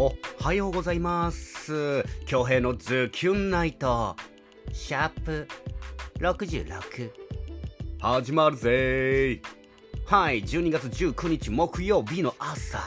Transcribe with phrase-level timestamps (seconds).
[0.00, 2.04] おはようございます。
[2.24, 4.14] 京平のズキュンナイト。
[4.72, 5.48] シャープ
[6.20, 7.10] 66
[7.98, 9.42] 始まるぜ。
[10.06, 12.78] はい12月19日木曜日の朝。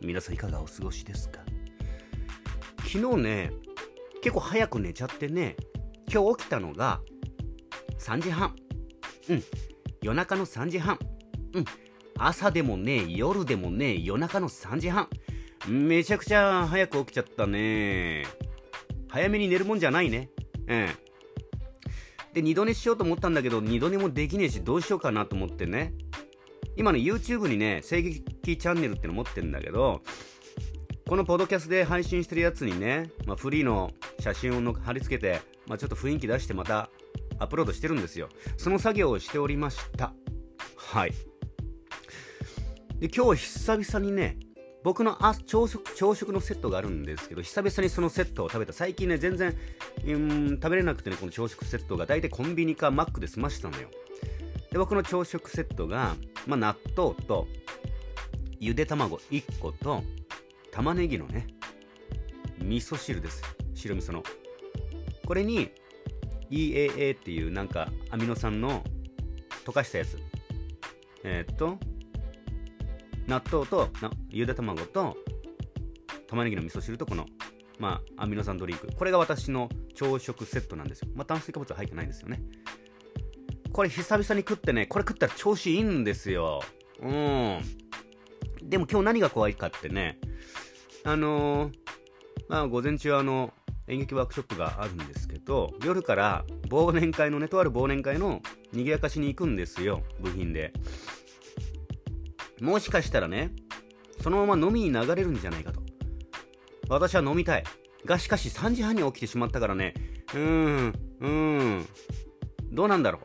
[0.00, 1.38] 皆さんいかがお過ごしですか？
[2.78, 3.52] 昨日ね
[4.20, 5.54] 結構早く寝ちゃってね
[6.12, 7.02] 今日起きたのが
[8.00, 8.56] 3時半。
[9.28, 9.44] うん。
[10.02, 10.98] 夜中の3時半。
[11.54, 11.64] うん。
[12.18, 15.08] 朝でもね夜でもね夜中の3時半
[15.68, 18.24] めちゃくちゃ早く起きちゃったね。
[19.08, 20.30] 早めに寝るもんじゃないね。
[20.66, 20.88] うん。
[22.32, 25.94] で二度寝しようと思ったんだけど二度寝もできねえしどうしようかなと思ってね。
[26.76, 30.00] 今ね YouTube にね声劇チャンネルっての持ってんだけど
[31.06, 36.88] このポドキャストで配信してるやつにね、まあ、フリーの写真をの貼り付けて、まあ、ちょっと雰囲気出してまた
[37.38, 38.28] アップロードしてるんですよ。
[38.56, 40.14] その作業をしておりました。
[40.76, 41.12] はい。
[42.98, 44.38] で今日久々にね
[44.84, 48.72] 僕の朝食朝食のセットがあるんですけど久々にそのセットを食べた。
[48.72, 49.56] 最近ね全然、
[50.04, 52.06] うん、食べれなくてねこの朝食セットが。
[52.06, 53.88] 大体コンビニかマックで済ましたのよ。
[54.70, 56.16] で僕の朝食セットが、
[56.46, 57.46] まあ、納豆と
[58.58, 60.02] ゆで卵1個と
[60.70, 61.46] 玉ねぎのね
[62.58, 63.42] 味噌汁です。
[63.74, 64.22] 白味噌の。
[65.26, 65.70] これに
[66.50, 68.82] EAA っていうなんかアミノ酸の
[69.64, 70.18] 溶かしたやつ。
[71.24, 71.78] えー、っと
[73.26, 73.88] 納豆と
[74.30, 75.16] ゆで卵と
[76.28, 77.26] 玉ねぎの味噌汁とこの、
[77.78, 78.88] まあ、アミノ酸ドリンク。
[78.96, 82.42] これが私の朝食セットなんですよ、まあ、炭水化物は入ってないんですよね。
[83.72, 86.62] これ久々に食ってねこれ食ったら調子いいんですよ。
[87.00, 87.60] うん。
[88.62, 90.18] でも今日何が怖いかってね
[91.04, 91.72] あのー、
[92.48, 93.52] まあ午前中あの
[93.88, 98.40] 演劇ワークショップがあるんですけど夜から忘年会のねとある忘年会の
[98.72, 100.02] 賑やかしに行くんですよ。
[100.20, 100.72] 部品で。
[102.62, 103.50] もしかしたらね、
[104.22, 105.82] そのまま飲みに流れるんじゃないかと。
[106.88, 107.64] 私は飲みたい。
[108.04, 109.94] が、しかし3時半に起きてしまったからね、
[110.32, 111.28] うーん、うー
[111.80, 111.88] ん、
[112.70, 113.22] どうなんだろう。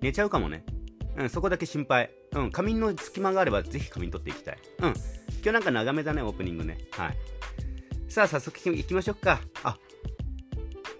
[0.00, 0.64] 寝ちゃうかもね。
[1.16, 2.10] うん、そこだけ心配。
[2.32, 4.58] うん、仮眠の隙間があればぜひ仮眠取っていきたい。
[4.80, 4.94] うん、今
[5.44, 6.78] 日なんか長めだね、オープニングね。
[6.90, 7.16] はい。
[8.08, 9.40] さあ、早速行きましょうか。
[9.62, 9.78] あ、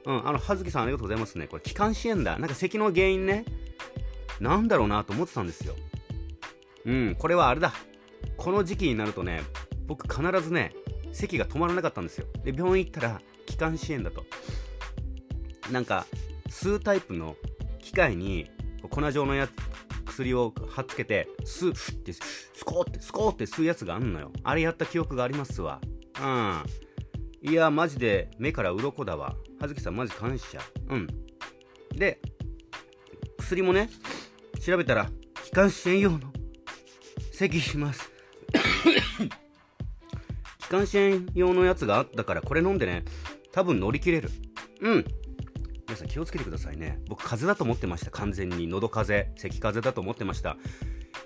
[0.07, 1.49] うん、あの、葉月さんありがとうございますね。
[1.49, 2.39] これ、気管支炎だ。
[2.39, 3.45] なんか咳の原因ね。
[4.39, 5.75] なんだろうなと思ってたんですよ。
[6.85, 7.73] うん、これはあれだ。
[8.37, 9.43] この時期になるとね、
[9.87, 10.73] 僕必ずね、
[11.13, 12.27] 咳が止まらなかったんですよ。
[12.45, 14.25] で、病院行ったら、気管支炎だと。
[15.71, 16.07] なんか、
[16.49, 17.37] 吸うタイプの
[17.79, 18.51] 機械に、
[18.91, 19.49] 粉状のや
[20.07, 24.33] 薬を貼っつけて、吸う、ふって、スコーって、スコーって吸うやつがあんのよ。
[24.43, 25.81] あれやった記憶がありますわ。
[26.21, 26.63] うん。
[27.43, 29.37] いや、マジで目から鱗だわ。
[29.61, 30.61] 葉月さん、マジ感謝。
[30.89, 31.07] うん。
[31.95, 32.21] で、
[33.39, 33.91] 薬もね、
[34.61, 35.11] 調べたら、
[35.45, 36.33] 気管支炎用の
[37.35, 38.13] 咳します。
[40.61, 43.05] 気管支炎用のやつがあったからこれ飲んでね。
[43.53, 44.31] 多分乗り切れる。
[44.81, 45.05] うん。
[45.87, 47.01] 皆さん気をつけてくださいね。
[47.09, 48.13] 僕風邪だと思ってました。
[48.13, 49.37] 完全に喉風邪。
[49.37, 50.57] 咳風邪だと思ってました。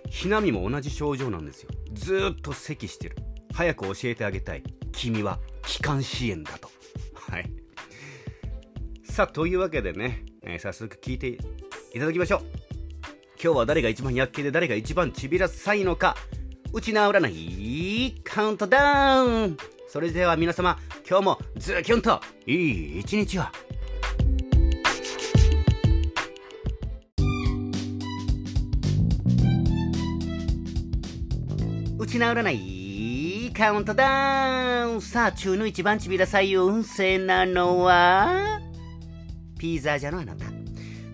[0.08, 1.70] ひなみも同じ症状なんですよ。
[1.92, 3.16] ずっと咳してる。
[3.52, 4.62] 早く教えてあげたい。
[4.92, 6.70] 君は気管支炎だと。
[7.14, 7.52] はい。
[9.04, 11.38] さあというわけでね、えー、早速聞いてい
[11.98, 12.57] ただきましょう。
[13.40, 16.16] 今日は誰が一番躍起で誰が一番ちびらさいのか
[16.72, 19.56] うちな占いカウントダウン。
[19.86, 20.76] それでは皆様
[21.08, 23.42] 今日もズキュンといい一日を。
[31.96, 35.00] うちな占いカウントダウン。
[35.00, 38.60] さあ中の一番ちびらさい運勢なのは？
[39.60, 40.57] ピーザージャのあなた。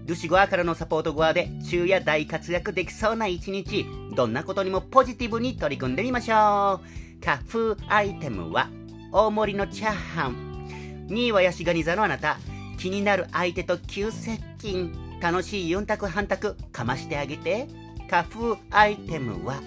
[0.07, 3.87] ドゥシゴアからのサポートゴアで昼夜大活躍できそうな一日。
[4.15, 7.25] どんなことにもポジティブに取り組んでみましょう。
[7.25, 8.69] カフアイテムは
[9.13, 11.07] 大盛りのチャーハン。
[11.09, 12.37] 2位はヤシガニ座のあなた
[12.79, 14.93] 気になる相手と急接近
[15.23, 17.67] 楽しい4択半択かましてあげて。
[18.11, 19.63] カフアイテムは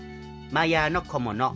[0.52, 1.56] マヤーの小物。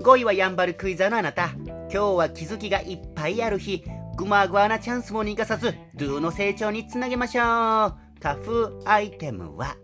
[0.00, 1.50] 5位はヤンバルクイザーのあなた。
[1.56, 3.82] 今日は気づきがいっぱいある日。
[4.16, 8.01] グマグアなチャンスも逃がさずドゥの成長につなげましょう。
[8.22, 9.76] カフアイテムは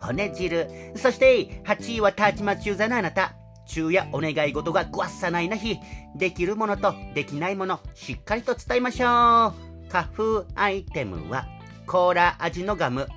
[0.00, 0.68] 骨汁。
[0.94, 3.34] そして8位はタチマチューザのあなた。
[3.66, 5.76] 昼夜お願い事がごわっさないな日。
[6.16, 9.90] できるものとできないものしっかりと伝えましょう。
[9.90, 11.48] カフアイテムは
[11.84, 13.08] コーラ味のガム。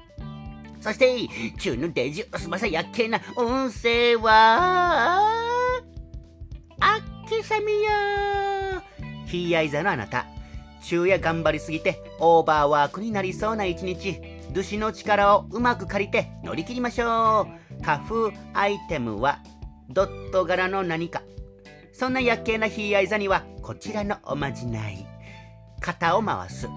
[0.81, 1.29] そして
[1.59, 5.29] 中のデジュすばさやっけな音声は
[6.79, 8.83] あっけさみや
[9.27, 10.25] ひいあいざのあなた。
[10.81, 14.32] 昼夜頑張りすぎてオーバーワークになりそうな一日。
[14.53, 17.47] ドゥシの力をうまく借りて乗り切りましょ
[17.79, 17.83] う。
[17.83, 19.39] カフアイテムは
[19.89, 21.23] ドット柄の何か。
[21.91, 25.07] そんなやっけなひいあい座にはこちらのおまじない。
[25.79, 26.69] 肩を回す。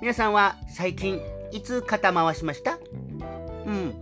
[0.00, 1.20] 皆さんは最近
[1.52, 2.78] いつ肩回しました？
[3.66, 3.94] うん。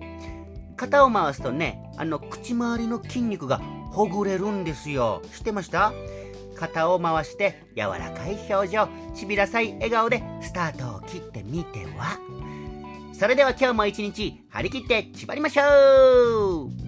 [0.77, 3.59] 肩を回すとねあの口周りの筋肉が
[3.91, 5.23] ほぐれるんですよ。
[5.35, 5.93] 知ってました？
[6.61, 12.19] 肩を回して柔らかい表情ちびらさい笑顔でスタートを切ってみては？
[13.15, 16.80] それでは今日も一日張り切って縛りましょう。